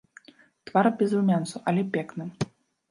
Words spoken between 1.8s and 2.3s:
пекны.